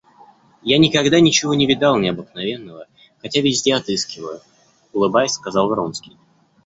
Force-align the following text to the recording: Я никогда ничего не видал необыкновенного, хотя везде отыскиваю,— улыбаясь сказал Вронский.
Я 0.63 0.79
никогда 0.79 1.19
ничего 1.19 1.53
не 1.53 1.67
видал 1.67 1.99
необыкновенного, 1.99 2.87
хотя 3.21 3.41
везде 3.41 3.75
отыскиваю,— 3.75 4.41
улыбаясь 4.93 5.33
сказал 5.33 5.67
Вронский. 5.67 6.17